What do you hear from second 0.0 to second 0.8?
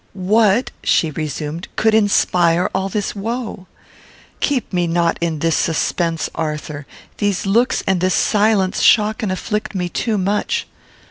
"What,"